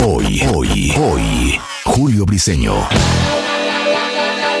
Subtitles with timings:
[0.00, 2.72] Hoy, hoy, hoy, Julio Briseño.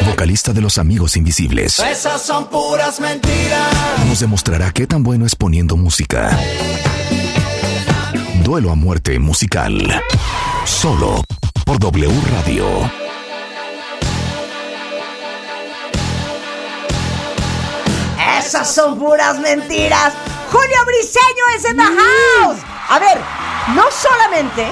[0.04, 1.78] Vocalista de los Amigos Invisibles.
[1.78, 3.72] Esas son puras mentiras.
[4.08, 6.36] Nos demostrará qué tan bueno es poniendo música.
[8.42, 10.02] Duelo a muerte musical.
[10.64, 11.22] Solo
[11.64, 12.90] por W Radio.
[18.40, 20.14] Esas son puras mentiras.
[20.50, 22.58] Julio Briseño es en the house.
[22.88, 23.18] A ver,
[23.76, 24.66] no solamente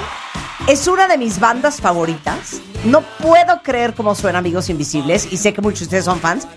[0.67, 2.61] es una de mis bandas favoritas.
[2.85, 6.47] No puedo creer cómo suena Amigos Invisibles y sé que muchos de ustedes son fans.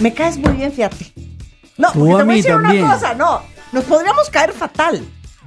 [0.00, 1.12] Me caes muy bien, fíjate.
[1.76, 2.84] No, porque te voy a decir también.
[2.84, 3.42] una cosa, no.
[3.72, 5.04] Nos podríamos caer fatal.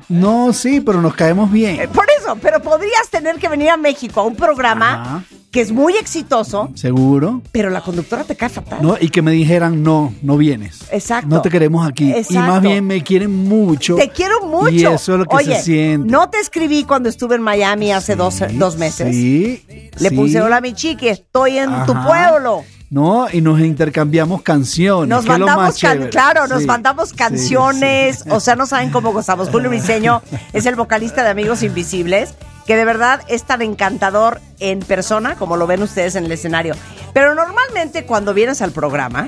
[0.10, 1.90] No, sí, pero nos caemos Eh, bien.
[1.92, 5.24] Por eso, pero podrías tener que venir a México a un programa Ajá.
[5.52, 7.42] Que es muy exitoso, Seguro.
[7.52, 8.80] pero la conductora te cae fatal.
[8.82, 10.82] No, y que me dijeran, no, no vienes.
[10.92, 11.28] Exacto.
[11.28, 12.10] No te queremos aquí.
[12.10, 12.40] Y Exacto.
[12.52, 13.96] más bien me quieren mucho.
[13.96, 14.70] Te quiero mucho.
[14.70, 16.12] Y eso es lo que Oye, se siente.
[16.12, 19.16] No te escribí cuando estuve en Miami hace dos, dos meses.
[19.16, 19.64] Sí.
[19.98, 20.16] Le sí.
[20.16, 22.64] puse hola mi chiqui, estoy en tu pueblo.
[22.92, 25.10] No, y nos intercambiamos canciones.
[25.10, 28.30] Nos mandamos, can- claro, nos mandamos sí, canciones, sí.
[28.32, 29.50] o sea, no saben cómo gozamos.
[29.50, 30.22] Julio Briseño
[30.54, 32.34] es el vocalista de Amigos Invisibles,
[32.70, 36.76] que de verdad es tan encantador en persona como lo ven ustedes en el escenario.
[37.16, 39.28] Pero normalmente cuando vienes al programa,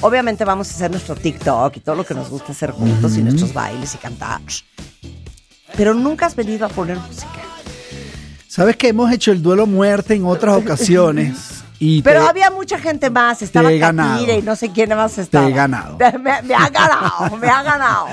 [0.00, 3.22] obviamente vamos a hacer nuestro TikTok y todo lo que nos gusta hacer juntos y
[3.22, 4.40] nuestros bailes y cantar.
[5.76, 7.28] Pero nunca has venido a poner música.
[8.48, 11.36] Sabes que hemos hecho el duelo muerte en otras ocasiones.
[11.82, 13.70] Y Pero te- había mucha gente más, estaba.
[13.70, 15.48] Catire y no sé quién más estaba.
[15.48, 15.96] he ganado.
[16.18, 18.06] Me, me ha ganado, me ha ganado.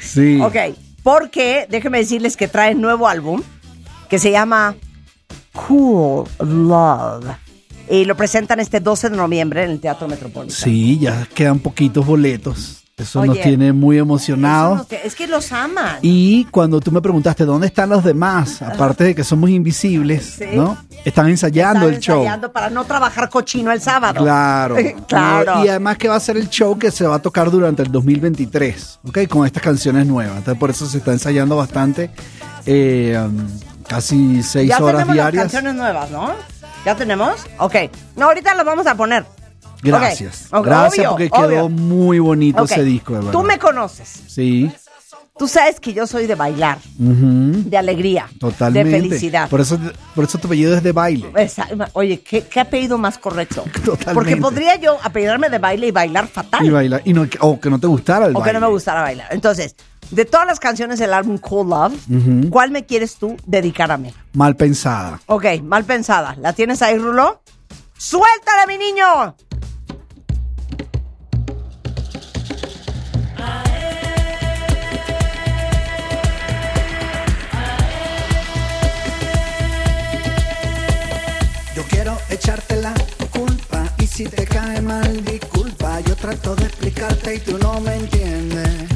[0.00, 0.40] Sí.
[0.40, 0.56] Ok,
[1.02, 3.42] porque déjenme decirles que trae nuevo álbum
[4.08, 4.76] que se llama
[5.52, 7.36] Cool Love.
[7.90, 10.58] Y lo presentan este 12 de noviembre en el Teatro Metropolitano.
[10.58, 12.81] Sí, ya quedan poquitos boletos.
[13.02, 14.86] Eso nos tiene muy emocionados.
[14.90, 15.98] es que los aman.
[16.02, 20.44] Y cuando tú me preguntaste dónde están los demás, aparte de que somos invisibles, Sí.
[20.54, 20.76] ¿no?
[21.04, 22.18] Están ensayando Están el show.
[22.20, 24.20] ensayando para no trabajar cochino el sábado.
[24.22, 24.76] Claro.
[25.08, 25.64] claro.
[25.64, 27.90] Y además que va a ser el show que se va a tocar durante el
[27.92, 29.18] 2023, ¿ok?
[29.28, 30.36] Con estas canciones nuevas.
[30.38, 32.10] Entonces por eso se está ensayando bastante,
[32.66, 33.46] eh, um,
[33.88, 35.44] casi seis ya horas tenemos diarias.
[35.44, 36.30] las canciones nuevas, ¿no?
[36.84, 37.34] ¿Ya tenemos?
[37.58, 37.74] Ok.
[38.16, 39.24] No, ahorita las vamos a poner.
[39.82, 40.48] Gracias.
[40.50, 41.68] Gracias obvio, porque quedó obvio.
[41.68, 43.32] muy bonito ese disco, de verdad.
[43.32, 44.08] Tú me conoces.
[44.28, 44.70] Sí.
[45.38, 48.90] Tú sabes que yo soy de bailar, de alegría, Totalmente.
[48.90, 49.48] de felicidad.
[49.48, 49.78] Por eso,
[50.14, 51.32] por eso tu apellido es de baile.
[51.36, 53.64] Esa- Oye, ¿qué, qué apellido más correcto?
[53.84, 54.14] Totalmente.
[54.14, 56.64] Porque podría yo apellidarme de baile y bailar fatal.
[56.64, 57.00] Y bailar.
[57.06, 58.60] Y no, o que no te gustara el o que baile.
[58.60, 59.28] no me gustara bailar.
[59.30, 59.74] Entonces,
[60.10, 61.94] de todas las canciones del álbum Cool Love.
[62.50, 64.12] ¿cuál me quieres tú dedicar a mí?
[64.34, 65.18] Mal pensada.
[65.26, 66.36] Ok, mal pensada.
[66.40, 67.42] ¿La tienes ahí, Rulo?
[67.96, 69.34] ¡Suéltala, mi niño!
[82.42, 82.92] Echarte la
[83.30, 86.00] culpa y si te cae mal disculpa.
[86.00, 88.88] Yo trato de explicarte y tú no me entiendes.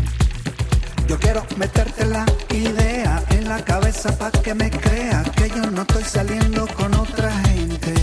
[1.07, 5.83] Yo quiero meterte la idea en la cabeza pa' que me creas que yo no
[5.83, 7.95] estoy saliendo con otra gente.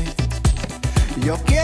[1.25, 1.62] Yo quiero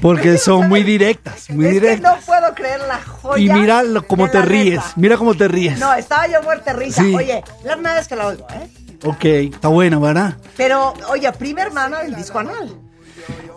[0.00, 2.14] Porque son muy directas, muy es que directas.
[2.16, 3.42] no puedo creer la joya.
[3.42, 4.76] Y mira cómo te ríes.
[4.76, 4.92] neta.
[4.96, 5.78] Mira cómo te ríes.
[5.78, 7.02] No, estaba yo muerta risa.
[7.02, 7.14] Sí.
[7.14, 8.68] Oye, la primera vez que la oigo, ¿eh?
[9.04, 10.36] Ok, está buena, ¿verdad?
[10.56, 12.74] Pero, oye, prima hermana del disco anal.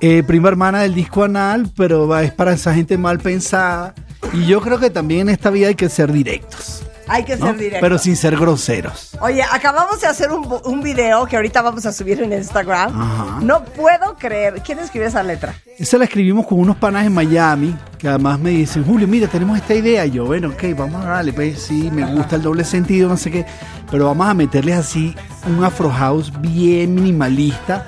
[0.02, 3.94] Eh, prima hermana del disco anal, pero es para esa gente mal pensada.
[4.34, 6.83] Y yo creo que también en esta vida hay que ser directos.
[7.08, 7.48] Hay que ¿no?
[7.48, 7.80] ser directo.
[7.82, 9.12] Pero sin ser groseros.
[9.20, 13.02] Oye, acabamos de hacer un, un video que ahorita vamos a subir en Instagram.
[13.02, 13.40] Ajá.
[13.42, 14.62] No puedo creer.
[14.66, 15.54] ¿Quién escribió esa letra?
[15.78, 19.58] Esa la escribimos con unos panas en Miami, que además me dicen, Julio, mira, tenemos
[19.58, 20.06] esta idea.
[20.06, 23.18] Y yo, bueno, ok, vamos a darle, pues sí, me gusta el doble sentido, no
[23.18, 23.46] sé qué.
[23.92, 25.16] Pero vamos a meterles así
[25.48, 27.86] un afro house bien minimalista,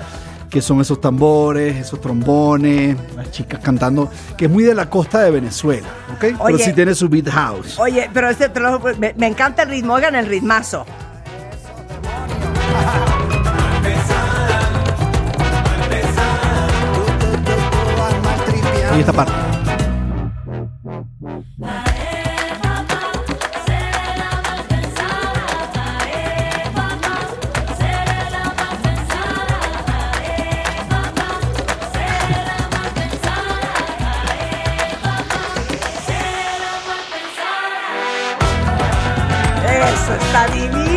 [0.50, 5.22] que son esos tambores, esos trombones, las chicas cantando, que es muy de la costa
[5.22, 6.38] de Venezuela, ¿ok?
[6.44, 7.78] Pero sí tiene su beat house.
[7.78, 10.86] Oye, pero este trabajo, pues, me, encanta el ritmo, oigan el ritmazo.
[18.96, 19.45] Y esta parte.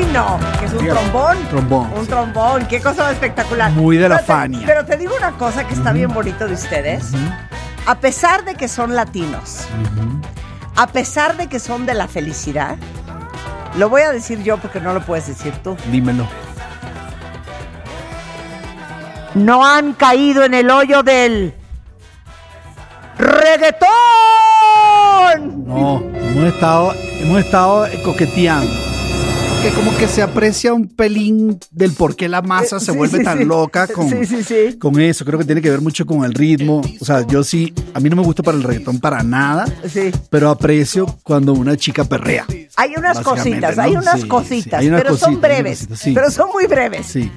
[0.09, 0.39] Divino.
[0.59, 1.37] Que es un trombón.
[1.49, 2.07] Trombón, Un sí.
[2.09, 2.65] trombón.
[2.67, 3.71] Qué cosa espectacular.
[3.71, 4.63] Muy de la Pero te- Fania.
[4.65, 7.11] Pero te digo una cosa que está bien bonito de ustedes.
[7.85, 9.65] A pesar de que son latinos,
[10.75, 12.75] a pesar de que son de la felicidad,
[13.77, 15.75] lo voy a decir yo porque no lo puedes decir tú.
[15.91, 16.27] Dímelo.
[19.35, 21.53] No han caído en el hoyo del
[23.17, 23.89] reggaetón.
[25.65, 28.88] No, hemos estado, hemos estado coqueteando.
[29.61, 32.97] Que como que se aprecia un pelín del por qué la masa Eh, se sí,
[32.97, 33.43] vuelve sí, tan sí.
[33.43, 34.09] loca con,
[34.79, 35.25] con eso.
[35.25, 36.81] Creo que tiene que ver mucho con el ritmo.
[37.01, 40.11] O sea, yo sí, a mí no me gusta para el reggaetón para nada, Sí.
[40.29, 42.45] pero aprecio cuando una chica perrea.
[42.77, 43.83] Hay unas cositas, ¿no?
[43.83, 45.79] hay unas cositas, sí, hay unas pero son cositas, breves.
[45.79, 46.11] cositas, sí.
[46.13, 47.05] Pero son muy breves.
[47.07, 47.31] Sí.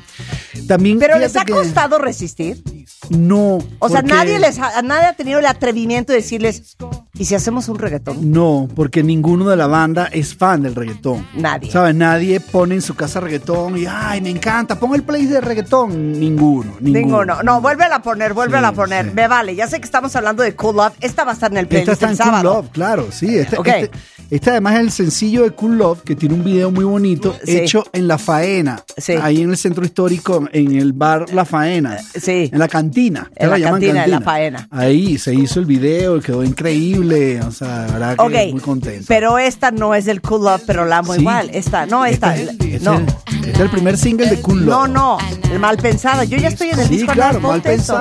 [0.68, 2.62] También Pero les ha costado resistir.
[3.10, 3.58] No.
[3.80, 6.76] O sea, nadie les ha, nadie ha tenido el atrevimiento de decirles,
[7.14, 8.30] ¿y si hacemos un reggaetón?
[8.32, 11.26] No, porque ninguno de la banda es fan del reggaetón.
[11.34, 11.70] Nadie.
[11.70, 11.94] ¿Sabes?
[11.94, 16.12] Nadie pone en su casa reggaetón y, ay, me encanta, pon el play de reggaetón.
[16.18, 16.98] Ninguno, ninguno.
[17.24, 17.42] Ninguno.
[17.42, 19.06] No, vuélvela a poner, vuélvela a Sí, poner.
[19.06, 19.12] sí.
[19.14, 19.54] Me vale.
[19.54, 20.94] Ya sé que estamos hablando de Cool Love.
[21.00, 22.54] Esta va a estar en el Esta playlist está el en Cool sábado.
[22.54, 23.38] Love, claro, sí.
[23.38, 23.66] Este, Ok.
[23.68, 23.90] este-
[24.36, 27.58] este además es el sencillo de Cool Love, que tiene un video muy bonito, Sí.
[27.58, 29.12] hecho en La Faena, Sí.
[29.20, 32.50] ahí en el centro histórico, en el bar La Faena, Sí.
[32.52, 33.30] en la cantina.
[33.36, 34.68] En la llaman cantina de La Faena.
[34.70, 39.04] Ahí se hizo el video quedó increíble, o sea, la verdad que muy contento.
[39.08, 41.20] pero esta no es del Cool Love, pero la amo Sí.
[41.20, 41.50] igual.
[41.52, 42.34] Esta, no, esta.
[42.36, 42.94] Este es, este no.
[42.94, 43.02] es-
[43.34, 44.90] este es el primer single de Cool No, Love.
[44.94, 45.18] no,
[45.52, 46.24] el mal pensada.
[46.24, 47.98] Yo ya estoy en el Sí, disco claro, anal, mal eso.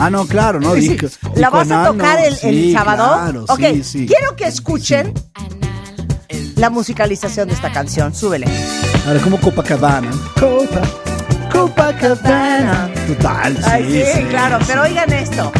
[0.00, 0.96] Ah, no, claro, no, Sí.
[1.34, 3.14] ¿La vas a tocar no, el, el sí, sábado?
[3.14, 5.12] Claro, ok, sí, quiero que escuchen
[6.56, 8.14] la musicalización de esta canción.
[8.14, 8.46] Súbele.
[9.06, 10.10] Ahora como Copacabana.
[10.38, 10.82] Copa,
[11.52, 12.90] Copacabana.
[13.06, 15.50] Total, sí, Ay, sí, sí, claro, pero oigan esto.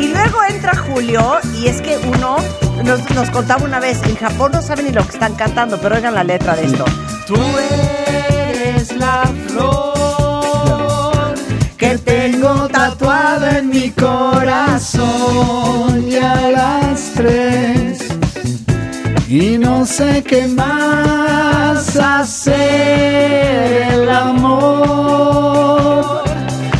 [0.00, 2.36] Y luego entra Julio y es que uno
[2.84, 5.94] nos, nos contaba una vez, en Japón no saben ni lo que están cantando, pero
[5.96, 6.84] oigan la letra de esto.
[7.26, 7.36] Tú
[8.50, 11.34] eres la flor
[11.78, 13.23] Que tengo tatuada
[13.74, 15.02] mi corazón
[16.08, 17.98] y a las tres
[19.28, 22.52] y no sé qué más hacer
[23.94, 25.02] el amor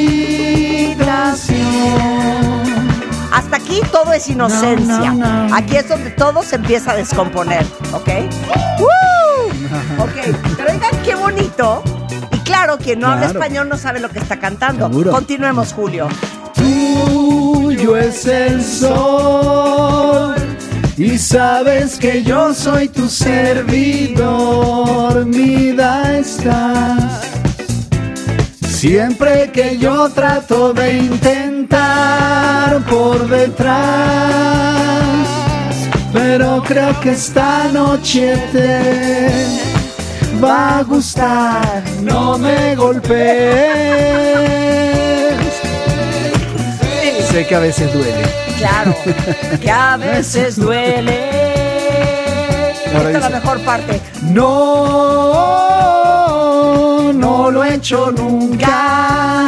[3.32, 5.12] Hasta aquí todo es inocencia.
[5.12, 5.54] No, no, no.
[5.56, 8.08] Aquí es donde todo se empieza a descomponer, ¿ok?
[8.78, 8.88] ¡Woo!
[9.98, 10.14] Ok,
[10.56, 11.82] pero oigan qué bonito.
[12.88, 14.86] Quien no habla español no sabe lo que está cantando.
[14.88, 15.10] Seguro.
[15.10, 16.08] Continuemos, Julio.
[16.54, 20.34] tuyo es el sol
[20.96, 24.16] y sabes que yo soy tu servidor,
[25.26, 27.26] mida estás.
[28.66, 33.68] Siempre que yo trato de intentar por detrás,
[36.10, 39.67] pero creo que esta noche te
[40.42, 43.28] va a gustar, no me golpees.
[47.30, 48.22] Sé que a veces duele.
[48.58, 48.94] Claro,
[49.60, 51.30] que a veces duele.
[52.94, 54.00] Ahora Esta es la mejor parte.
[54.22, 54.44] No,
[57.12, 59.47] no lo he hecho nunca.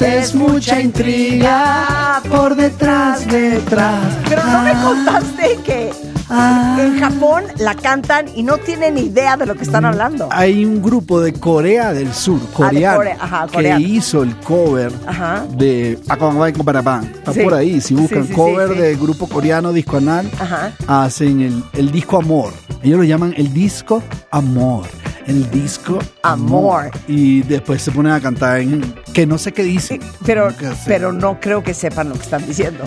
[0.00, 4.00] Es, mucha intriga por detrás, detrás.
[4.28, 5.90] Pero no me Ah, contaste que
[6.30, 6.76] ah.
[6.80, 10.28] en Japón la cantan y no tienen idea de lo que están hablando.
[10.32, 13.86] Hay un grupo de Corea del Sur, coreano, Corea, ajá, que coreano.
[13.86, 15.44] hizo el cover Ajá.
[15.56, 15.98] de
[16.56, 17.04] Comparabán.
[17.04, 17.40] Está Sí.
[17.40, 17.80] por ahí.
[17.80, 20.72] Si buscan Sí, sí, cover de grupo coreano disco anal, Ajá.
[20.86, 22.52] hacen el, el disco Amor.
[22.82, 24.86] Ellos lo llaman el disco Amor.
[25.30, 26.90] El disco Amor.
[27.06, 28.80] Y después se ponen a cantar en
[29.14, 30.00] que no sé qué dicen.
[30.26, 30.82] Pero, Nunca sé.
[30.86, 32.82] pero no creo que sepan lo que están diciendo.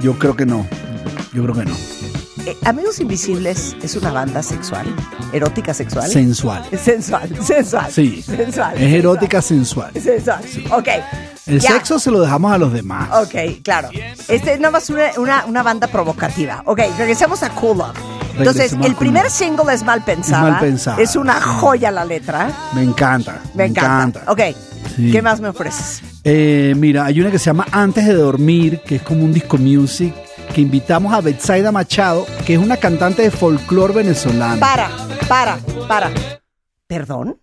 [0.00, 0.64] Yo creo que no.
[1.32, 1.74] Yo creo que no.
[2.46, 4.86] Eh, Amigos Invisibles es una banda sexual,
[5.32, 6.08] erótica sexual.
[6.08, 6.64] Sensual.
[6.80, 7.90] Sensual, sensual.
[7.90, 8.22] Sí.
[8.22, 8.78] Sensual.
[8.80, 9.90] Es erótica sensual.
[10.00, 10.40] Sensual.
[10.70, 10.88] Ok.
[11.46, 11.72] El ya.
[11.72, 13.08] sexo se lo dejamos a los demás.
[13.26, 13.88] Ok, claro.
[14.28, 16.62] Este es nada más una, una, una banda provocativa.
[16.64, 18.17] Ok, regresemos a Cool Love.
[18.38, 20.50] Entonces, el primer single es Mal Pensada.
[20.50, 22.50] Mal Pensada, Es una joya la letra.
[22.74, 23.40] Me encanta.
[23.54, 24.24] Me encanta.
[24.28, 24.40] Ok.
[24.96, 25.10] Sí.
[25.12, 26.02] ¿Qué más me ofreces?
[26.24, 29.58] Eh, mira, hay una que se llama Antes de Dormir, que es como un disco
[29.58, 30.14] music,
[30.54, 34.58] que invitamos a Betsaida Machado, que es una cantante de folclore venezolano.
[34.58, 34.90] Para,
[35.28, 36.10] para, para.
[36.86, 37.40] ¿Perdón?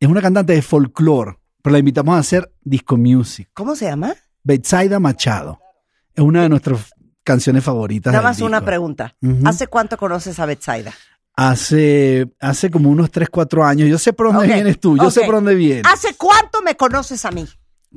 [0.00, 3.48] Es una cantante de folclore, pero la invitamos a hacer disco music.
[3.52, 4.14] ¿Cómo se llama?
[4.42, 5.60] Betsaida Machado.
[6.14, 6.92] Es una de nuestras
[7.28, 8.10] canciones favoritas.
[8.12, 9.14] Nada más una pregunta.
[9.44, 10.92] ¿Hace cuánto conoces a Betsaida?
[11.36, 13.88] Hace, hace como unos 3, 4 años.
[13.88, 15.84] Yo sé por dónde vienes tú, yo sé por dónde vienes.
[15.86, 17.46] ¿Hace cuánto me conoces a mí?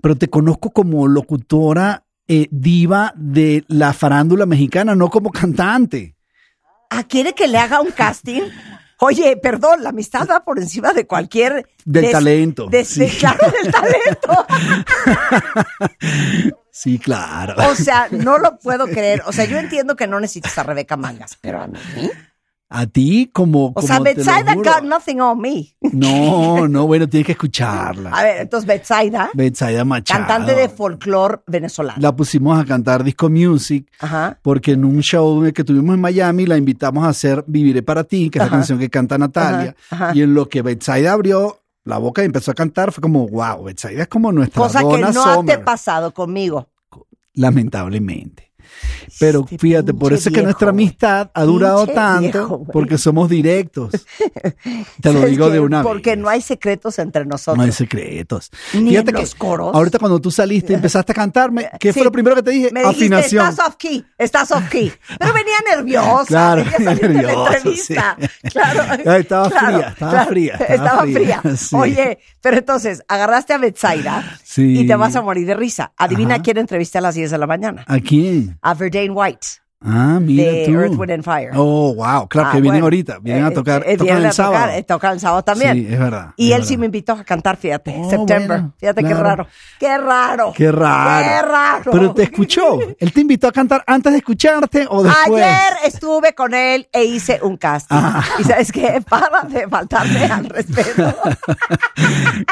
[0.02, 6.16] Pero te conozco como locutora eh, diva de la farándula mexicana, no como cantante.
[6.90, 8.42] ¿Ah, quiere que le haga un casting?
[9.00, 11.68] Oye, perdón, la amistad va por encima de cualquier...
[11.84, 13.08] Del talento, des- sí.
[13.20, 14.46] Claro, del talento.
[16.72, 17.56] Sí, claro.
[17.70, 19.22] O sea, no lo puedo creer.
[19.25, 21.78] O sea, yo entiendo que no necesitas a Rebeca Mangas, pero a mí...
[22.74, 23.74] A ti como...
[23.75, 25.75] O sea, como Betsaida got nothing on me.
[25.92, 28.12] No, no, bueno, tienes que escucharla.
[28.12, 30.25] A ver, entonces Betsaida, Betsaida Machado.
[30.25, 32.00] cantante de folclore venezolano.
[32.01, 34.40] La pusimos a cantar disco music Ajá.
[34.42, 38.30] porque en un show que tuvimos en Miami la invitamos a hacer Viviré para ti,
[38.30, 39.75] que es la canción que canta Natalia.
[39.90, 40.13] Ajá.
[40.16, 43.64] Y en lo que Betsaida abrió la boca y empezó a cantar, fue como, wow,
[43.64, 46.70] Betsaida es como nuestra Cosa que Donna no te Summer, ha pasado conmigo.
[47.34, 48.50] lamentablemente.
[49.20, 53.30] Pero Este fíjate, por eso es que nuestra amistad ha durado tanto, viejo, porque somos
[53.30, 53.92] directos.
[55.01, 56.20] Te lo ¿Sabes digo de una Porque vez.
[56.20, 57.58] no hay secretos entre nosotros.
[57.58, 58.51] No hay secretos.
[58.74, 59.75] Ni Fíjate en que los coros.
[59.75, 62.00] ahorita cuando tú saliste y empezaste a cantarme, ¿qué Sí.
[62.00, 62.70] fue lo primero que te dije?
[62.72, 63.50] Me dijiste, Afinación.
[63.50, 64.92] estás off key, estás off key.
[65.20, 66.25] Pero venía nerviosa.
[66.25, 68.18] Claro, venía saliendo de la nerviosa, entrevista.
[68.20, 68.50] sí.
[68.50, 68.82] Claro.
[69.12, 70.30] Ay, estaba claro, fría, estaba claro.
[70.30, 71.56] fría, estaba Estaba fría, fría.
[71.58, 71.75] sí.
[71.75, 74.79] Oye, pero entonces, agarraste a Betsaida Sí.
[74.81, 75.93] y te vas a morir de risa.
[75.98, 76.43] Adivina Ajá.
[76.43, 77.86] quién entrevisté a las 10 de la mañana.
[77.88, 78.58] ¿A quién?
[78.62, 79.48] A Verdane White.
[79.84, 80.72] Ah, mira De tú.
[80.80, 81.52] Earth, Wind and Fire.
[81.56, 82.86] Oh, wow, claro, Ah, que vienen bueno.
[82.86, 84.72] ahorita, vienen a Eh, tocar, eh, tocan vienen el a tocar, sábado.
[84.78, 85.74] eh, tocan el sábado también.
[85.74, 86.34] Sí, es verdad.
[86.38, 88.48] Y es él sí me invitó a cantar, fíjate, Oh, September.
[88.48, 89.48] bueno, fíjate qué raro.
[89.80, 90.54] Qué raro.
[90.56, 91.26] Qué raro.
[91.28, 91.92] Qué raro.
[91.92, 92.78] Pero te escuchó.
[93.00, 95.44] Él te invitó a cantar antes de escucharte o después.
[95.44, 97.96] Ayer estuve con él e hice un casting.
[98.00, 98.24] Ah.
[98.40, 101.14] Y sabes qué, para de faltarme al respeto.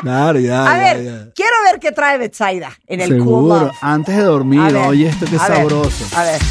[0.02, 0.64] Claro, ya.
[0.66, 1.32] A ya, ver, ya.
[1.36, 3.60] quiero ver qué trae Betsaida en el Cool Seguro.
[3.66, 3.76] Love.
[3.82, 6.06] Antes de dormir, ver, oye, esto que ver, sabroso.
[6.18, 6.42] A ver,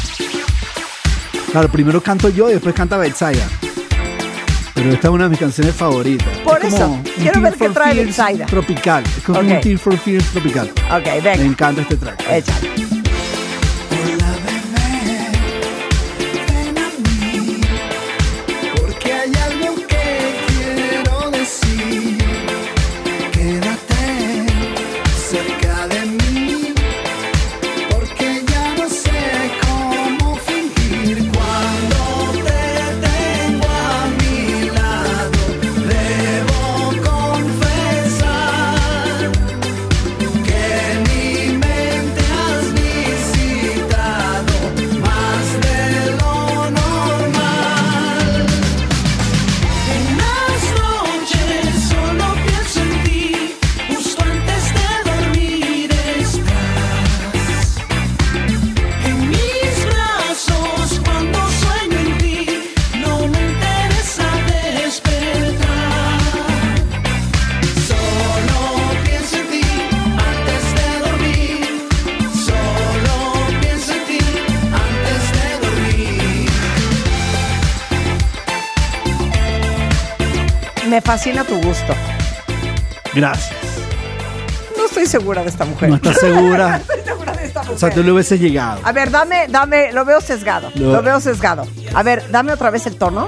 [1.51, 3.47] Claro, primero canto yo y después canta Betsaida.
[4.75, 6.27] Pero esta es una de mis canciones favoritas.
[6.43, 8.45] Por Es eso, quiero ver qué trae Betsaida.
[8.45, 9.03] Tropical.
[9.17, 10.69] Es como un Tear for Fears tropical.
[10.91, 12.21] ok, Me venga, encanta este track.
[12.29, 12.98] échale.
[81.09, 81.95] Fascina tu gusto.
[83.15, 83.49] Gracias.
[84.77, 85.89] No estoy segura de esta mujer.
[85.89, 86.77] No estás segura.
[86.81, 87.75] estoy segura de esta mujer.
[87.75, 88.79] O sea, tú le hubieses llegado.
[88.83, 90.69] A ver, dame, dame, lo veo sesgado.
[90.75, 91.65] Lo- Lo veo sesgado.
[91.95, 93.27] A ver, dame otra vez el tono.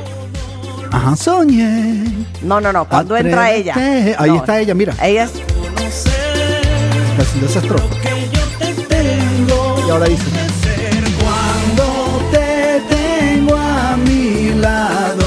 [0.92, 2.04] Ajá, soñé.
[2.44, 3.74] No, no, no, cuando entra ella.
[4.20, 4.94] Ahí No, está ella, mira.
[5.02, 5.32] Ella es.
[5.34, 7.86] Está haciendo esa estrofa.
[9.88, 10.24] Y ahora dice.
[11.20, 15.24] Cuando te tengo a mi lado,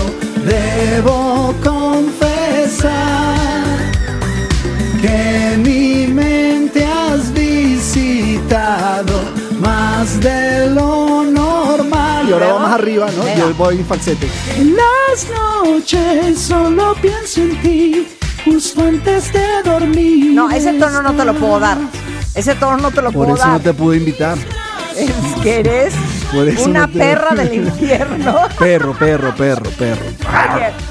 [0.47, 1.34] debo
[12.35, 13.25] ahora Luego, vamos arriba, ¿no?
[13.25, 13.39] venga.
[13.39, 14.29] Yo voy en falsete.
[14.57, 15.27] En las
[15.65, 18.07] noches solo pienso en ti,
[18.45, 20.33] justo antes de dormir.
[20.35, 21.79] No, ese tono no te lo puedo dar.
[22.35, 23.53] Ese tono no te lo Por puedo eso dar.
[23.53, 24.37] no te pude invitar.
[24.97, 25.11] Es
[25.43, 25.95] que eres
[26.33, 28.37] Por eso una no te- perra del infierno.
[28.59, 30.05] Perro, perro, perro, perro.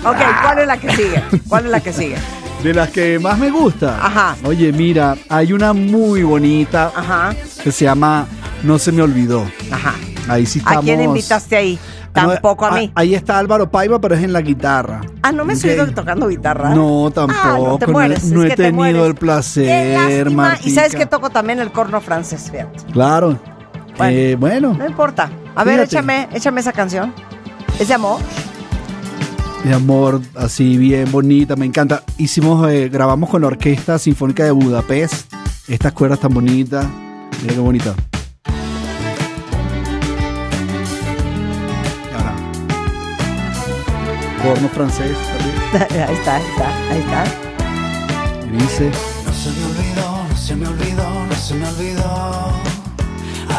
[0.03, 1.23] Ok, ¿cuál es la que sigue?
[1.47, 2.15] ¿Cuál es la que sigue?
[2.63, 3.97] De las que más me gusta.
[4.05, 4.35] Ajá.
[4.43, 7.33] Oye, mira, hay una muy bonita Ajá,
[7.63, 8.25] que se llama
[8.63, 9.45] No se me olvidó.
[9.71, 9.93] ajá.
[10.29, 10.85] Ahí sí ¿A estamos.
[10.85, 11.79] quién invitaste ahí?
[12.13, 12.91] Tampoco a No, mí.
[12.95, 15.01] Ahí está Álvaro Paiva, pero es en la guitarra.
[15.21, 15.63] Ah, ¿no me Ok.
[15.65, 16.69] oído tocando guitarra?
[16.73, 17.77] No, Ah, tampoco.
[17.79, 18.23] no he- mueres.
[18.25, 19.05] no es he que te tenido mueres.
[19.05, 20.37] el placer.
[20.63, 22.83] Y sabes que toco también el corno francés, fíjate.
[22.93, 23.39] Claro.
[23.97, 24.17] Bueno.
[24.17, 24.73] Eh, bueno.
[24.77, 25.29] No importa.
[25.55, 25.95] A ver, Fíjate.
[25.95, 27.13] échame, échame esa canción.
[27.79, 28.19] ¿Es de amor?
[29.63, 32.03] Mi amor, así bien bonita, me encanta.
[32.17, 35.31] Hicimos, eh, grabamos con la Orquesta Sinfónica de Budapest.
[35.67, 36.85] Estas cuerdas tan bonitas.
[37.41, 37.93] Mira qué bonita.
[44.43, 45.17] Corno francés.
[45.73, 47.23] ahí está, ahí está, ahí está.
[48.45, 48.91] Y dice.
[49.25, 52.51] No se me olvidó, no se me olvidó, no se me olvidó.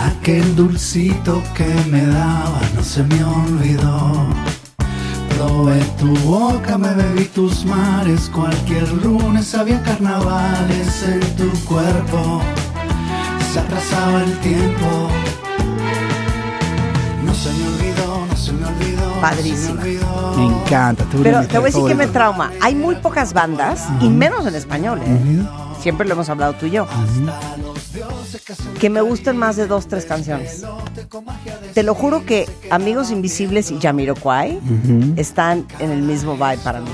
[0.06, 4.26] Aquel dulcito que me daba, no se me olvidó.
[5.30, 8.30] Probé tu boca, me bebí tus mares.
[8.32, 12.42] Cualquier lunes había carnavales en tu cuerpo.
[13.52, 15.08] Se atrasaba el tiempo.
[17.24, 18.13] No se me olvidó,
[19.20, 19.82] Padrísima.
[19.82, 21.04] Me encanta.
[21.04, 22.52] de Pero te voy a decir que me trauma.
[22.60, 25.42] Hay muy pocas bandas, y menos en español, ¿eh?
[25.80, 26.86] Siempre lo hemos hablado tú y yo.
[28.80, 30.64] Que me gusten más de dos, tres canciones.
[31.74, 34.60] Te lo juro que Amigos Invisibles y Jamiroquai
[35.16, 36.90] están en el mismo vibe para mí.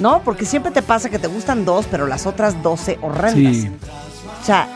[0.00, 0.22] ¿No?
[0.22, 3.56] Porque siempre te pasa que te gustan dos, pero las otras doce horrendas.
[3.56, 3.70] Sí.
[4.40, 4.68] O sea,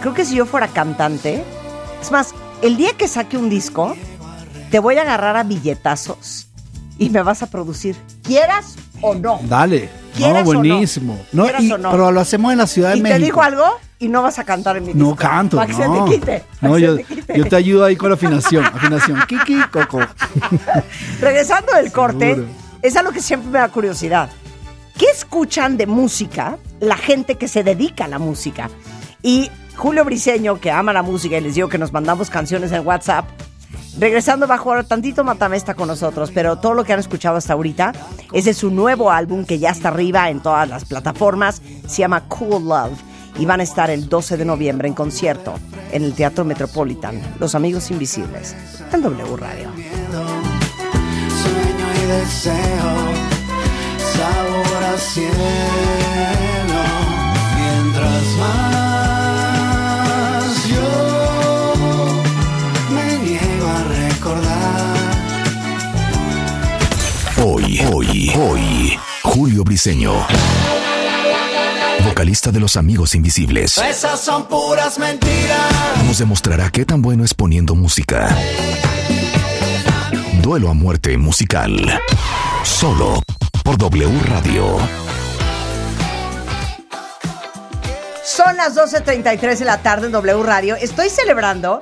[0.00, 1.44] creo que si yo fuera cantante,
[2.00, 3.94] es más, el día que saque un disco,
[4.70, 6.48] te voy a agarrar a billetazos
[6.98, 9.40] y me vas a producir, quieras o no.
[9.44, 9.88] Dale.
[10.16, 10.58] ¿Quieras No, o no?
[10.60, 11.18] buenísimo.
[11.32, 11.90] No, ¿Quieras y- o no?
[11.90, 13.24] Pero lo hacemos en la Ciudad de Y te México.
[13.24, 13.64] digo algo
[13.98, 15.08] y no vas a cantar en mi disco.
[15.10, 16.04] No canto, Para que se no.
[16.04, 16.44] te quite.
[16.60, 17.38] No, yo, te quite.
[17.38, 18.64] yo te ayudo ahí con la afinación.
[18.64, 19.18] Afinación.
[19.28, 20.00] Kiki, coco.
[21.20, 22.52] Regresando del corte, Seguro.
[22.82, 24.28] es algo que siempre me da curiosidad.
[24.98, 28.68] ¿Qué escuchan de música la gente que se dedica a la música?
[29.22, 32.86] Y Julio Briseño, que ama la música y les digo que nos mandamos canciones en
[32.86, 33.24] WhatsApp,
[33.98, 37.52] regresando bajo ahora tantito Matame está con nosotros, pero todo lo que han escuchado hasta
[37.54, 37.92] ahorita
[38.32, 42.24] es de su nuevo álbum que ya está arriba en todas las plataformas, se llama
[42.28, 42.98] Cool Love
[43.38, 45.54] y van a estar el 12 de noviembre en concierto
[45.92, 48.54] en el Teatro Metropolitan, Los Amigos Invisibles,
[48.92, 49.70] en W Radio.
[51.42, 53.30] sueño y deseo,
[54.22, 55.00] a.
[57.56, 58.79] Mientras
[68.38, 70.12] Hoy, Julio Briseño.
[72.04, 73.76] Vocalista de Los Amigos Invisibles.
[73.78, 75.72] Esas son puras mentiras.
[76.06, 78.28] Nos demostrará qué tan bueno es poniendo música.
[80.42, 82.00] Duelo a muerte musical.
[82.62, 83.20] Solo
[83.64, 84.78] por W Radio.
[88.24, 90.76] Son las 12.33 de la tarde en W Radio.
[90.76, 91.80] Estoy celebrando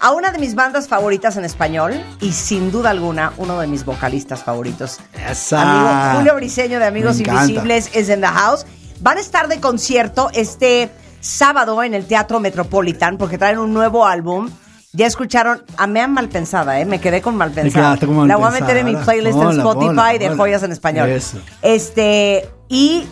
[0.00, 3.84] a una de mis bandas favoritas en español y sin duda alguna uno de mis
[3.84, 5.00] vocalistas favoritos.
[5.28, 5.62] Esa.
[5.62, 7.20] Amigo Julio Briseño de Amigos.
[7.20, 8.66] Invisibles es in the house.
[9.00, 14.06] Van a estar de concierto este sábado en el Teatro Metropolitan porque traen un nuevo
[14.06, 14.50] álbum.
[14.92, 16.84] Ya escucharon a Mean Malpensada, ¿eh?
[16.84, 17.96] Me quedé con Malpensada.
[17.96, 21.08] quedaste con La voy a meter en mi playlist en Spotify de joyas en español.
[21.08, 21.38] Eso.
[21.62, 23.04] Este, y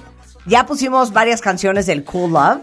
[0.47, 2.61] ya pusimos varias canciones del Cool Love,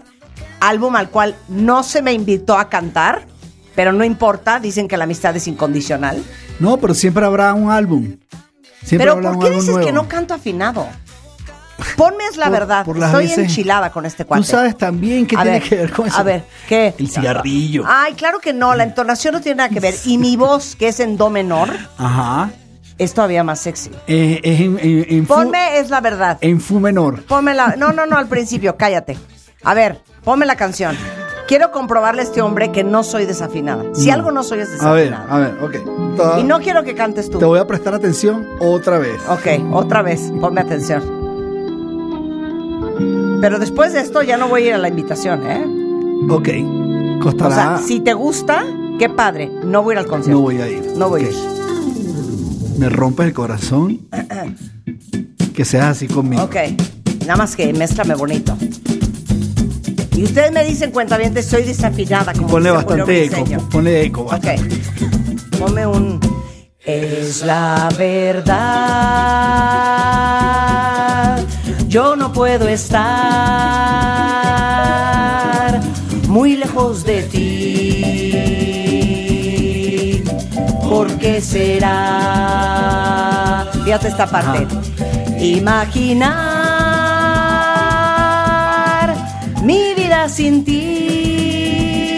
[0.60, 3.26] álbum al cual no se me invitó a cantar,
[3.74, 6.22] pero no importa, dicen que la amistad es incondicional.
[6.58, 8.16] No, pero siempre habrá un álbum.
[8.84, 9.86] Siempre pero habrá ¿por un qué álbum dices nuevo.
[9.86, 10.86] que no canto afinado?
[11.96, 14.42] Ponme es la Por- verdad, por estoy veces- enchilada con este cuate.
[14.42, 16.18] Tú sabes también qué A tiene ver, que ver con eso.
[16.18, 16.94] A ver, ¿qué?
[16.98, 17.84] El cigarrillo.
[17.86, 19.94] Ay, claro que no, la entonación no tiene nada que ver.
[20.04, 22.50] Y mi voz, que es en do menor, Ajá.
[22.98, 23.90] es todavía más sexy.
[24.06, 26.36] Eh, es en, en, en fu, Ponme es la verdad.
[26.42, 27.22] en fu menor.
[27.24, 27.76] Ponme la.
[27.76, 29.16] No, no, no, al principio, cállate.
[29.62, 30.94] A ver, ponme la canción.
[31.50, 33.82] Quiero comprobarle a este hombre que no soy desafinada.
[33.92, 34.12] Si No.
[34.14, 35.34] algo no soy es A ver, desafinada.
[35.34, 36.38] a ver, ok.
[36.38, 37.40] Y no quiero que cantes tú.
[37.40, 39.20] Te voy a prestar atención otra vez.
[39.28, 41.02] Ok, otra vez, ponme atención.
[43.40, 45.66] Pero después de esto ya no voy a ir a la invitación, ¿eh?
[46.30, 46.48] Ok.
[47.18, 47.54] O Costará.
[47.54, 48.62] sea, si te gusta,
[49.00, 49.50] qué padre.
[49.64, 50.38] No voy a ir al concierto.
[50.38, 50.92] No voy a ir.
[50.96, 51.36] No voy a ir.
[52.78, 54.06] Me rompes el corazón.
[55.56, 56.44] que seas así conmigo.
[56.44, 56.54] Ok,
[57.22, 58.56] nada más que mézclame bonito.
[60.20, 62.34] Y ustedes me dicen, cuenta bien, soy desafinada.
[62.34, 63.42] Como Ponle bastante eco.
[63.70, 64.20] Ponle eco.
[64.24, 64.32] Ok.
[64.44, 64.56] bastante.
[65.58, 66.20] Ponme un.
[66.84, 68.58] Es la verdad.
[71.88, 73.00] Yo no puedo estar
[76.28, 77.82] muy lejos de ti.
[80.82, 81.96] ¿Por qué será?
[83.86, 84.66] Fíjate esta parte.
[85.42, 86.50] Imaginar
[89.62, 89.89] mi
[90.20, 92.10] vida sin ti.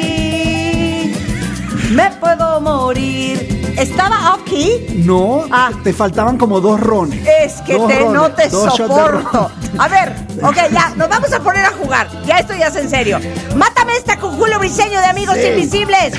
[1.91, 3.75] Me puedo morir.
[3.79, 5.03] ¿Estaba off key?
[5.05, 5.71] No, Ah.
[5.83, 7.27] te faltaban como dos rones.
[7.43, 9.51] Es que Dos te, rones, no te soporto.
[9.79, 12.09] A ver, ok, ya, nos vamos a poner a jugar.
[12.27, 13.19] Ya esto ya es en serio.
[13.57, 15.47] Mátame esta con Julio Briseño de Amigos Sí.
[15.47, 16.15] Invisibles.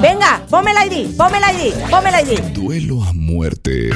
[0.00, 2.40] Venga, ponme el ID, ponme el ID, ponme el ID.
[2.54, 3.90] Duelo a muerte.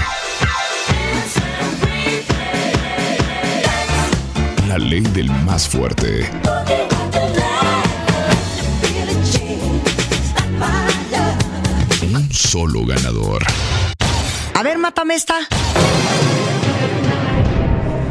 [4.81, 6.29] ley del más fuerte.
[12.51, 13.45] Solo ganador.
[14.55, 15.35] A ver, mátame esta.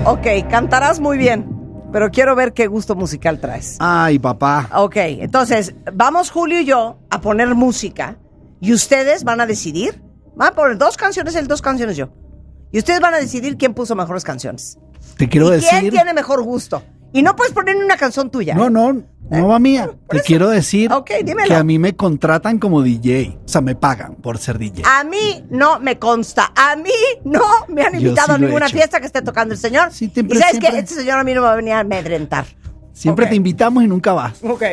[0.05, 1.45] Ok, cantarás muy bien,
[1.91, 3.75] pero quiero ver qué gusto musical traes.
[3.79, 4.69] Ay, papá.
[4.73, 8.17] Ok, entonces, vamos Julio y yo a poner música
[8.61, 10.01] y ustedes van a decidir.
[10.37, 12.07] Van a poner dos canciones él, dos canciones yo.
[12.71, 14.79] Y ustedes van a decidir quién puso mejores canciones.
[15.17, 15.91] Te quiero y quién decir.
[15.91, 16.81] tiene mejor gusto.
[17.13, 18.53] Y no puedes poner ni una canción tuya.
[18.55, 18.69] No, ¿eh?
[18.69, 18.93] no,
[19.31, 19.85] no va mía.
[19.87, 20.25] por Te eso.
[20.27, 21.09] quiero decir Ok,
[21.47, 23.39] que a mí me contratan como DJ.
[23.43, 24.83] O sea, me pagan por ser DJ.
[24.85, 26.51] A mí no me consta.
[26.55, 26.91] A mí
[27.25, 28.77] no me han invitado sí a he hecho.
[28.77, 29.91] fiesta que esté tocando el señor.
[29.91, 31.79] Sí, siempre, y sabes que este señor a mí no me va a venir a
[31.79, 32.45] amedrentar.
[32.93, 33.29] Siempre ok.
[33.29, 34.39] te invitamos y nunca vas.
[34.43, 34.63] Ok.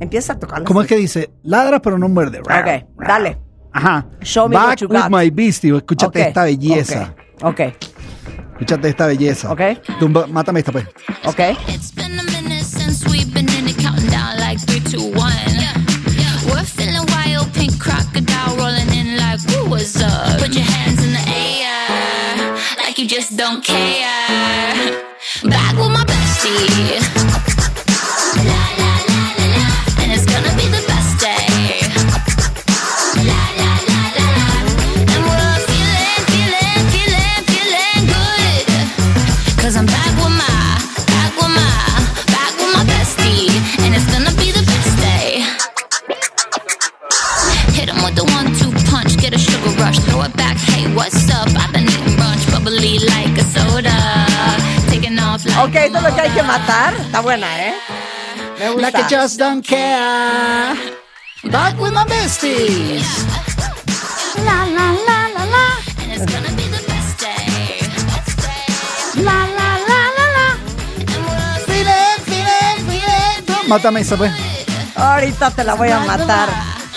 [0.00, 0.64] Empieza a tocar.
[0.64, 1.30] ¿Cómo es que dice?
[1.42, 2.40] Ladra pero no muerde.
[2.40, 3.38] Ok, dale.
[3.72, 4.06] Ajá.
[4.22, 5.10] Show me what Back you with got.
[5.10, 5.74] my beastie.
[5.76, 7.14] Escúchate Ok, esta belleza.
[7.42, 7.60] Ok,
[8.58, 9.50] Escúchate esta belleza.
[9.52, 9.60] Ok.
[10.00, 10.86] Tumba- mátame esta, pues.
[11.24, 11.40] ok.
[11.68, 15.32] It's been a minute since we've been in it, counting down like three, two, one.
[16.46, 20.38] We're feeling wild, pink crocodile rolling in like, who was up?
[20.40, 25.02] Put your hands in the air, like you just don't care.
[25.44, 27.55] Back with my bestie.
[56.46, 56.94] Matar.
[56.94, 57.74] Está buena, ¿eh?
[58.58, 58.82] Me gusta.
[58.82, 60.74] Like I just don't care.
[61.44, 63.04] Back with my besties.
[64.44, 65.66] La la la la la.
[66.02, 67.80] And it's gonna be the best day.
[69.22, 70.48] La la la la la.
[71.66, 73.68] Feeling, feeling.
[73.68, 74.32] Mátame esa, pues.
[74.94, 76.48] Ahorita te la voy a matar.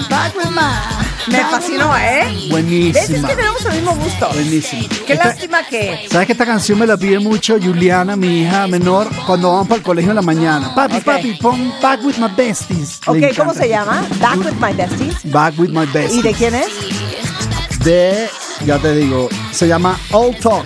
[0.10, 0.99] Back with my.
[1.32, 2.24] Me fascinó, ¿eh?
[2.26, 2.44] ¿Ves?
[2.44, 3.28] Es Buenísima.
[3.28, 4.30] que tenemos el mismo gusto.
[4.34, 4.88] Buenísima.
[5.06, 6.08] Qué Esta- lástima que.
[6.12, 9.78] ¿Sabes que esta canción me la pide mucho Juliana, mi hija menor, cuando vamos para
[9.78, 10.74] el colegio en la mañana?
[10.74, 11.04] Papi, Ok.
[11.04, 13.00] papi, pon Back with my besties.
[13.08, 13.54] Le Ok, ¿cómo encanta.
[13.54, 14.08] se llama?
[14.20, 15.16] Back with my besties.
[15.32, 16.16] Back with my besties.
[16.20, 16.68] ¿Y de quién es?
[17.84, 18.30] De,
[18.66, 20.66] ya te digo, se llama All Talk.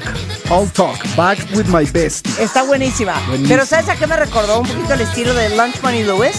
[0.50, 0.98] All Talk.
[1.16, 2.38] Back with my besties.
[2.40, 3.14] Está buenísima.
[3.28, 3.50] Buenísima.
[3.50, 4.60] Pero ¿sabes a qué me recordó?
[4.62, 6.36] Un poquito el estilo de Lunch Money Lewis.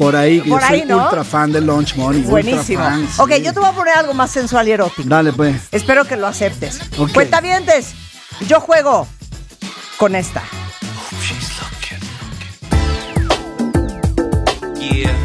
[0.00, 1.04] Por ahí, que Por yo soy ahí, ¿no?
[1.04, 2.20] ultra fan de Launch Money.
[2.20, 2.82] ultra Buenísimo.
[2.82, 3.20] fan, sí.
[3.20, 5.02] Ok, yo te voy a poner algo más sensual y erótico.
[5.06, 5.56] Dale, pues.
[5.72, 6.80] Espero que lo aceptes.
[6.96, 7.12] Ok.
[7.12, 7.92] Cuentavientes,
[8.48, 9.06] yo juego
[9.98, 10.42] con esta.
[14.80, 15.19] Yeah.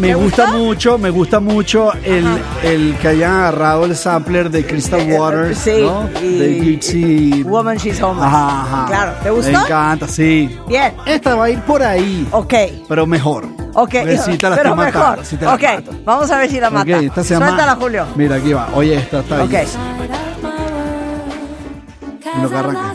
[0.00, 2.26] Me ¿Te gusta mucho, me gusta mucho el,
[2.64, 6.08] el que hayan agarrado el sampler de Crystal Eh, Waters, sí, ¿no?
[6.22, 7.42] y- de Gypsy.
[7.44, 8.26] Woman She's Homeless.
[8.26, 8.86] Ajá, ajá.
[8.86, 9.52] Claro, ¿te gustó?
[9.52, 10.58] Me encanta, sí.
[10.66, 10.94] Bien.
[11.06, 12.54] Esta va a ir por ahí, Ok.
[12.88, 13.46] pero mejor.
[13.74, 14.04] Ok, te
[14.50, 15.18] la pero mejor.
[15.18, 15.90] matando, la ok, mato.
[16.04, 16.98] vamos a ver si la Ok, mata.
[16.98, 18.06] esta se llama- Suéltala, Julio.
[18.16, 18.68] Mira, aquí va.
[18.74, 19.50] Oye, esta está Ok.
[19.50, 19.66] bien.
[22.38, 22.94] Y lo que arranca.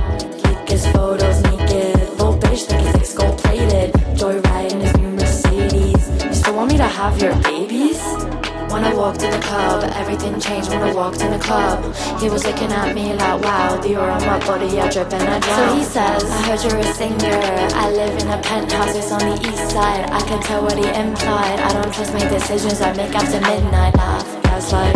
[8.81, 11.93] When I walked in the club, everything changed when I walked in the club.
[12.19, 15.21] He was looking at me like, wow, the aura on my body, I drip and
[15.21, 15.69] I drown.
[15.69, 17.39] So he says, I heard you're a singer.
[17.75, 20.09] I live in a penthouse, it's on the east side.
[20.09, 21.59] I can tell what he implied.
[21.59, 23.95] I don't trust my decisions I make after midnight.
[23.97, 24.95] Laugh, gaslight,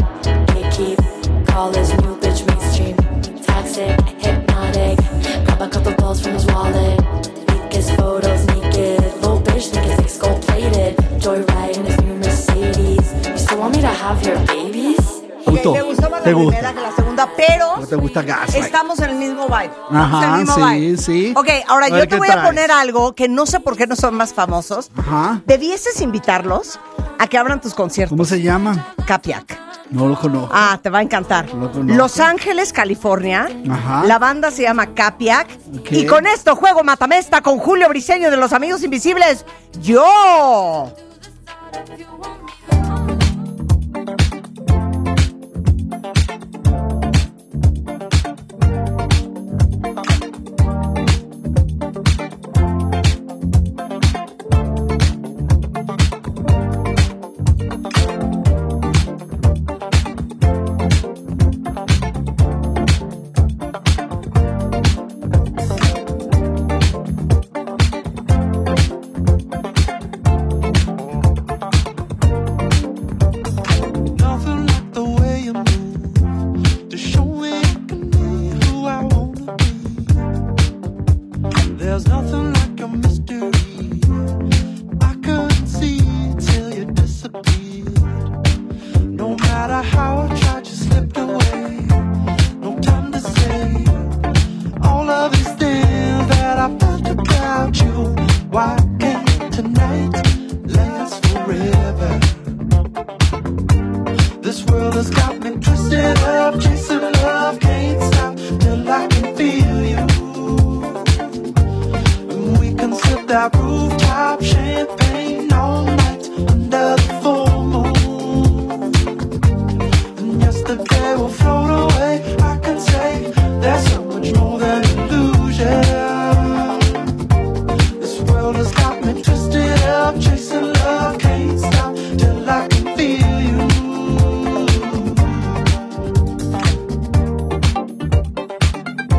[0.49, 1.45] gatekeep.
[1.45, 2.97] Call his new bitch mainstream.
[3.43, 4.14] Toxic,
[16.31, 18.65] la primera que la segunda, pero ¿No te gusta Gaslight?
[18.65, 19.71] estamos en el mismo vibe.
[19.91, 20.97] Ajá, en el mismo sí, vibe.
[20.97, 21.33] sí.
[21.35, 23.95] Ok, ahora yo te ¿qué voy a poner algo que no sé por qué no
[23.95, 24.91] son más famosos.
[24.97, 25.41] Ajá.
[25.45, 26.79] Debieses invitarlos
[27.19, 28.15] a que abran tus conciertos.
[28.15, 28.93] ¿Cómo se llama?
[29.05, 29.59] Capiac.
[29.91, 30.49] No lo conozco.
[30.51, 31.45] Ah, te va a encantar.
[31.53, 31.95] Lo conozco.
[31.95, 33.47] Los Ángeles, California.
[33.69, 34.03] Ajá.
[34.05, 35.47] La banda se llama Capiac.
[35.91, 39.45] Y con esto juego Matamesta con Julio Briseño de Los Amigos Invisibles.
[39.81, 40.91] Yo.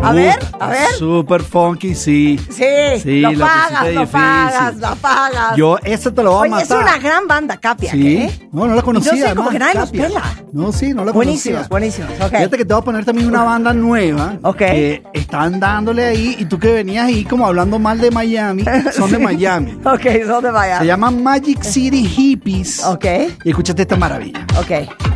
[0.08, 0.88] A ver, a ver.
[0.98, 2.38] Super funky, sí.
[2.50, 2.64] Sí,
[3.02, 5.56] Sí, lo la pagas, lo pagas, lo pagas.
[5.56, 8.16] Yo, esa te lo voy a Oye, es una gran banda, Capiac, Sí.
[8.18, 8.48] ¿eh?
[8.52, 9.14] No, no la conocía.
[9.16, 10.06] Y no sé, como que nadie los Capia.
[10.08, 10.22] pela.
[10.52, 12.04] No, sí, no la Buenísimos, conocía.
[12.06, 12.10] buenísimos.
[12.20, 12.36] Ok.
[12.36, 14.34] Fíjate que te voy a poner también una banda nueva.
[14.42, 14.56] Ok.
[14.58, 16.36] Que están dándole ahí.
[16.38, 18.64] Y tú que venías ahí como hablando mal de Miami.
[18.92, 19.72] Son de Miami.
[19.84, 20.78] Ok, ¿dónde vaya?
[20.78, 22.84] Se llaman Magic City Hippies.
[22.84, 23.04] Ok,
[23.44, 24.46] Y escúchate esta maravilla.
[24.58, 25.15] ok.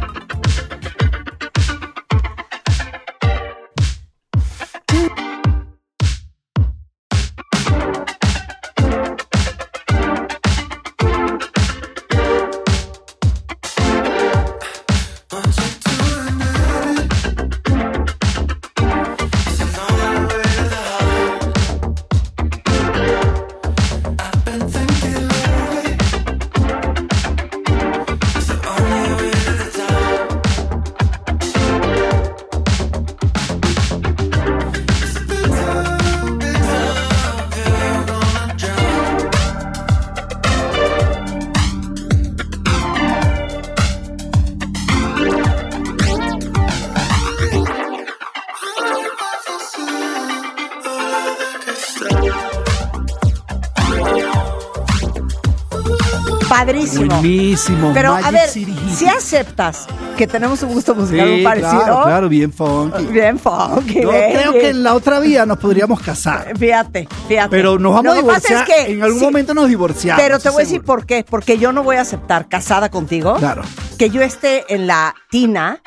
[57.07, 57.93] Buenísimo.
[57.95, 59.87] Pero a ver, City si aceptas
[60.17, 61.71] que tenemos un gusto musical muy parecido.
[61.83, 63.05] claro, claro, bien funky.
[63.07, 64.33] Bien funky, Yo baby.
[64.35, 66.53] creo que en la otra vida nos podríamos casar.
[66.59, 67.49] Fíjate, fíjate.
[67.51, 68.69] Pero nos vamos Lo a que pasa divorciar.
[68.81, 70.23] es que- en algún sí, momento nos divorciamos.
[70.23, 71.25] Pero te voy a decir por qué.
[71.29, 73.63] Porque yo no voy a aceptar, casada contigo, Claro.
[73.99, 75.81] que yo esté en la tina,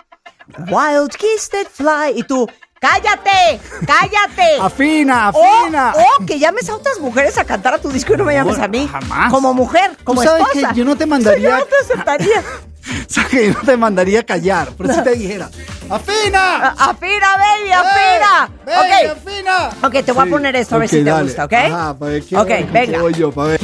[0.70, 2.48] Wild Kiss That Fly, y tú,
[2.88, 3.62] ¡cállate!
[3.88, 4.58] ¡Cállate!
[4.62, 5.94] Afina, O, afina.
[6.20, 8.60] o que llames a otras mujeres a cantar a tu disco y no me llames
[8.60, 8.88] a mí.
[8.92, 9.32] jamás.
[9.32, 10.70] Como mujer, como sabes esposa.
[10.74, 12.44] que yo no te O mandaría- yo no te aceptaría.
[12.84, 14.68] O sea, que yo no te mandaría a callar.
[14.78, 15.50] Pero si te dijera,
[15.90, 16.68] ¡Afina!
[16.78, 17.72] ¡Afina, baby!
[17.72, 18.50] ¡Afina!
[18.66, 19.18] ¡Ven, ok.
[19.18, 19.70] afina!
[19.88, 21.24] Ok, te voy Sí, a poner esto a ver si te dale.
[21.24, 21.54] gusta, ¿ok?
[21.54, 23.00] Ajá, para ver qué Ok, venga.
[23.02, 23.62] voy yo, para ver.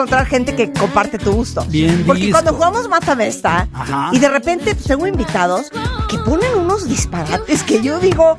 [0.00, 1.64] Encontrar gente que comparte tu gusto?
[1.68, 4.10] Bien Porque cuando jugamos Mata Mesta Ajá.
[4.12, 5.70] y de repente pues, tengo invitados
[6.08, 8.36] que ponen unos disparates que yo digo,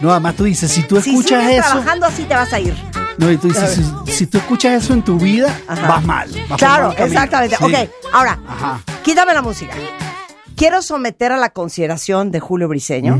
[0.00, 1.68] No, además tú dices, si tú si escuchas sigues eso.
[1.72, 2.74] trabajando así te vas a ir.
[3.16, 5.86] No, y tú dices, si, si tú escuchas eso en tu vida, Ajá.
[5.88, 6.30] vas mal.
[6.48, 7.56] vas Claro, mal exactamente.
[7.56, 7.64] Sí.
[7.64, 8.80] Ok, ahora, Ajá.
[9.04, 9.72] quítame la música.
[10.56, 13.14] Quiero someter a la consideración de Julio Briseño,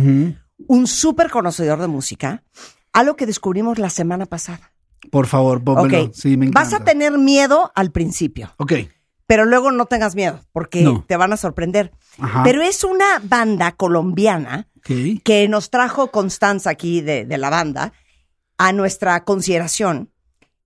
[0.67, 2.43] un súper conocedor de música,
[2.93, 4.73] algo que descubrimos la semana pasada.
[5.11, 6.11] Por favor, pónmelo.
[6.15, 6.61] Sí, me encanta.
[6.77, 8.53] vas a tener miedo al principio.
[8.59, 8.73] Ok.
[9.27, 11.03] pero luego no tengas miedo porque No.
[11.09, 11.93] te van a sorprender.
[12.19, 12.43] Ajá.
[12.45, 14.69] Pero es una banda colombiana
[15.25, 17.95] que nos trajo Constanza aquí de, de la banda
[18.59, 20.13] a nuestra consideración.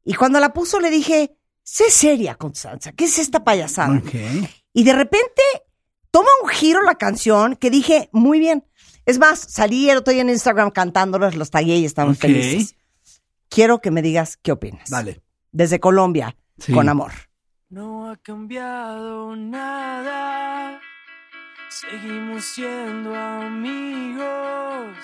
[0.05, 4.03] Y cuando la puso le dije, sé seria, Constanza, ¿qué es esta payasada?
[4.73, 5.43] Y de repente
[6.11, 8.65] toma un giro la canción que dije, muy bien.
[9.07, 12.19] Es más, salí el otro día en Instagram cantándolos, los tagué y estaban Ok.
[12.23, 12.75] felices.
[13.49, 14.89] Quiero que me digas qué opinas.
[14.91, 15.23] Dale.
[15.53, 16.73] Desde Colombia, Sí.
[16.73, 17.13] con amor.
[17.71, 20.81] No ha cambiado nada.
[21.69, 24.97] Seguimos siendo amigos.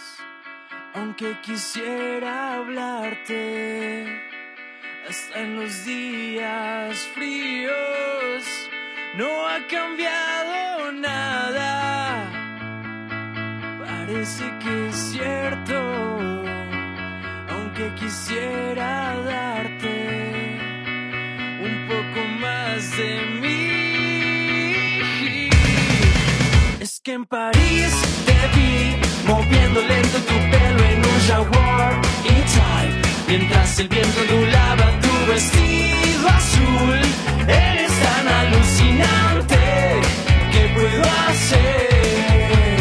[0.95, 4.07] Aunque quisiera hablarte.
[5.09, 8.45] Hasta en los días fríos.
[9.17, 12.31] No ha cambiado nada.
[13.85, 16.14] Parece que es cierto.
[17.77, 19.95] Aunque quisiera darte
[21.61, 24.71] un poco más de mí.
[26.79, 27.93] Es que en París
[28.27, 28.95] te vi
[29.27, 33.09] moviendo lento tu pelo en un jaguar E-Type.
[33.27, 37.01] Mientras el viento ondulaba tu vestido azul.
[37.49, 39.59] Eres tan alucinante.
[40.53, 42.74] ¿Qué puedo hacer?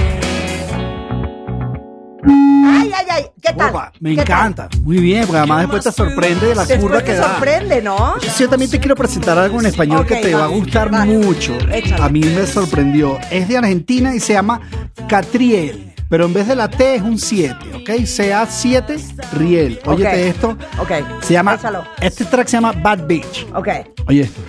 [2.26, 3.70] Ay, ay, ay, ¿qué tal?
[3.70, 4.26] Opa, me ¿Qué tal?
[4.26, 4.70] encanta.
[4.82, 7.24] Muy bien, porque además después te sorprende la Después curva te que da.
[7.36, 8.14] sorprende, ¿no?
[8.22, 10.90] Sí, Yo también te quiero presentar algo en español Ok, que te va a gustar
[10.90, 11.18] vale.
[11.18, 11.58] mucho.
[11.72, 12.04] Échale.
[12.04, 13.20] A mí me sorprendió.
[13.32, 14.62] Es de Argentina y se llama
[15.08, 15.94] Catriel.
[16.10, 17.90] Pero en vez de la T es un 7, ¿ok?
[17.90, 19.00] CA7
[19.34, 19.80] Riel.
[19.86, 20.36] Óyete Ok.
[20.36, 20.58] esto.
[20.80, 20.92] Ok.
[21.24, 21.56] Se llama.
[21.56, 21.84] Échalo.
[22.00, 23.48] Este track se llama Bad Beach.
[23.56, 23.68] Ok.
[24.08, 24.42] Oye esto.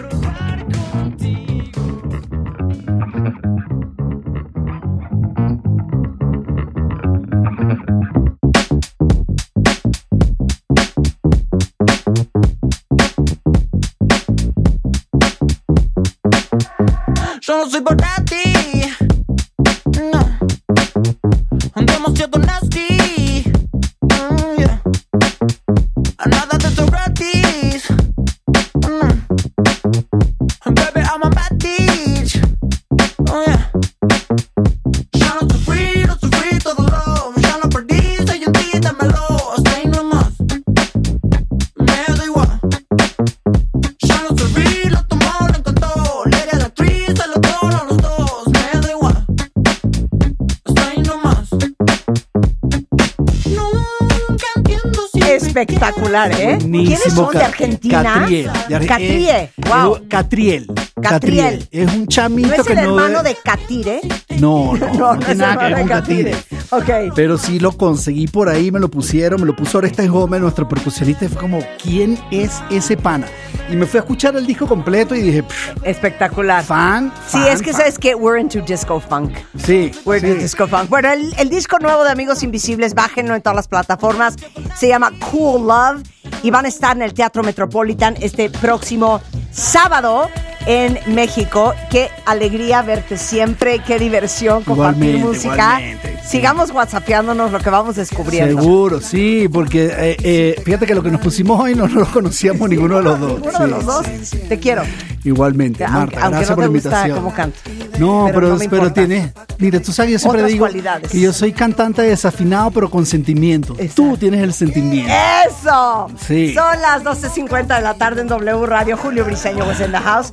[56.15, 56.59] Espectacular, ¿eh?
[56.61, 58.03] ¿Quiénes son de Argentina?
[58.03, 58.51] Catriel.
[58.69, 59.97] De Ar- Catrie, eh, wow.
[59.97, 60.67] eh, Catriel.
[61.03, 61.69] Catriel.
[61.71, 62.85] Es un chamito ¿No es que el no.
[62.85, 64.01] hermano de Catire?
[64.39, 66.35] No, no, no, tiene es nada que ver con de Catire.
[66.77, 67.13] Ok.
[67.15, 70.69] Pero sí lo conseguí por ahí, me lo pusieron, me lo puso Orestes Gómez, nuestro
[70.69, 73.27] percusionista, y fue como, ¿quién es ese pana?
[73.71, 76.63] Y me fui a escuchar el disco completo y dije, "Pff, Espectacular.
[76.65, 77.81] fan, Sí, fan, es que fan".
[77.81, 79.33] sabes que we're into disco funk.
[79.57, 80.27] Sí, We're sí.
[80.27, 80.89] into disco funk.
[80.91, 84.37] Bueno, el, el disco nuevo de Amigos Invisibles, bájenlo en todas las plataformas.
[84.77, 86.03] Se llama Cool Love
[86.43, 89.21] y van a estar en el Teatro Metropolitan este próximo
[89.51, 90.29] sábado
[90.67, 91.75] en México.
[91.91, 95.55] Qué alegría verte siempre, qué diversión compartir Igualmente, música.
[95.81, 96.29] igualmente, sí.
[96.29, 98.61] Sigamos whatsappeándonos lo que vamos descubriendo.
[98.61, 102.07] Seguro, sí, porque eh, eh, fíjate que lo que nos pusimos hoy no, no lo
[102.11, 103.41] conocíamos ninguno de los dos.
[103.43, 104.07] Uno de los dos.
[104.49, 104.83] Te quiero.
[105.23, 107.17] Igualmente, Marta, aunque gracias no por te la invitación.
[107.19, 107.59] cómo canto.
[107.99, 109.33] No, Pero pero, no pero tienes.
[109.59, 111.11] Mira, tú sabes, yo siempre Otras digo cualidades.
[111.11, 113.77] que yo soy cantante desafinado, pero con sentimiento.
[113.95, 115.13] Tú tienes el sentimiento.
[115.49, 116.09] ¡Eso!
[116.27, 116.53] Sí.
[116.53, 118.97] Son las 12.50 de la tarde en W Radio.
[118.97, 120.33] Julio Briseño was in the house.